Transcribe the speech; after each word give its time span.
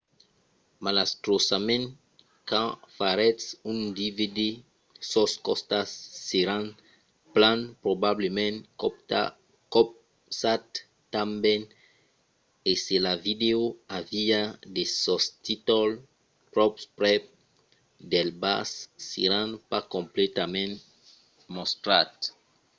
malastrosament 0.83 1.85
quand 2.49 2.75
faretz 2.97 3.43
un 3.71 3.77
dvd 3.97 4.39
sos 5.11 5.31
costats 5.47 5.93
seràn 6.29 6.65
plan 7.35 7.59
probablament 7.83 8.55
copats 9.73 10.47
tanben 11.13 11.61
e 12.69 12.71
se 12.83 12.95
la 13.05 13.13
vidèo 13.25 13.61
aviá 13.99 14.41
de 14.75 14.83
sostítols 15.03 15.99
tròp 16.51 16.73
prèp 16.99 17.23
del 18.11 18.29
bas 18.43 18.69
seràn 19.11 19.49
pas 19.69 19.85
completament 19.95 20.73
mostrats 21.55 22.21